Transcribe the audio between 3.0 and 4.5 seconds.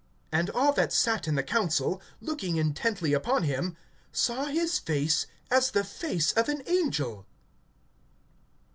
upon him, saw